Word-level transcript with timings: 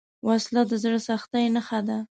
وسله 0.27 0.61
د 0.69 0.71
زړه 0.83 0.99
سختۍ 1.07 1.45
نښه 1.55 1.79
ده 1.87 1.97